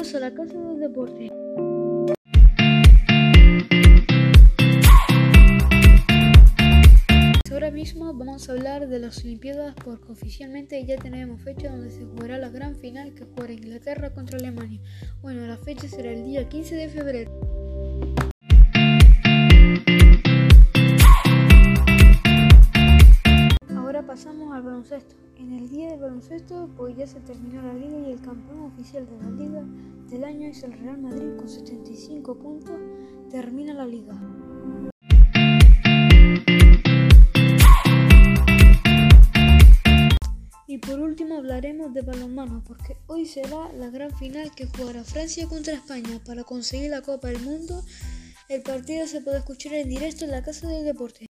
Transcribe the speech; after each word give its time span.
Bienvenidos 0.00 0.14
a 0.14 0.20
la 0.20 0.34
Casa 0.34 0.58
del 0.58 0.80
Deporte. 0.80 1.30
Ahora 7.52 7.70
mismo 7.70 8.14
vamos 8.14 8.48
a 8.48 8.52
hablar 8.52 8.88
de 8.88 8.98
las 8.98 9.22
Olimpiadas 9.22 9.74
porque 9.84 10.10
oficialmente 10.10 10.82
ya 10.86 10.96
tenemos 10.96 11.42
fecha 11.42 11.70
donde 11.70 11.90
se 11.90 12.06
jugará 12.06 12.38
la 12.38 12.48
gran 12.48 12.76
final 12.76 13.12
que 13.12 13.26
jugará 13.26 13.52
Inglaterra 13.52 14.14
contra 14.14 14.38
Alemania. 14.38 14.80
Bueno, 15.20 15.46
la 15.46 15.58
fecha 15.58 15.86
será 15.86 16.10
el 16.12 16.24
día 16.24 16.48
15 16.48 16.74
de 16.76 16.88
febrero. 16.88 17.32
Ahora 23.76 24.06
pasamos 24.06 24.54
al 24.54 24.62
baloncesto. 24.62 25.29
En 25.40 25.54
el 25.54 25.70
día 25.70 25.88
del 25.88 26.00
baloncesto, 26.00 26.68
pues 26.76 26.94
ya 26.98 27.06
se 27.06 27.18
terminó 27.20 27.62
la 27.62 27.72
liga 27.72 27.98
y 27.98 28.12
el 28.12 28.20
campeón 28.20 28.60
oficial 28.60 29.06
de 29.06 29.16
la 29.16 29.30
liga 29.30 29.64
del 30.10 30.24
año 30.24 30.46
es 30.46 30.62
el 30.64 30.74
Real 30.74 30.98
Madrid 30.98 31.34
con 31.38 31.48
75 31.48 32.38
puntos. 32.38 32.78
Termina 33.30 33.72
la 33.72 33.86
liga. 33.86 34.20
Y 40.66 40.76
por 40.76 41.00
último 41.00 41.38
hablaremos 41.38 41.94
de 41.94 42.02
balonmano, 42.02 42.62
porque 42.66 42.98
hoy 43.06 43.24
será 43.24 43.72
la 43.72 43.88
gran 43.88 44.14
final 44.18 44.50
que 44.54 44.66
jugará 44.66 45.04
Francia 45.04 45.48
contra 45.48 45.72
España 45.72 46.20
para 46.22 46.44
conseguir 46.44 46.90
la 46.90 47.00
Copa 47.00 47.28
del 47.28 47.40
Mundo. 47.40 47.82
El 48.50 48.62
partido 48.62 49.06
se 49.06 49.22
puede 49.22 49.38
escuchar 49.38 49.72
en 49.72 49.88
directo 49.88 50.26
en 50.26 50.32
la 50.32 50.42
Casa 50.42 50.68
del 50.68 50.84
Deporte. 50.84 51.29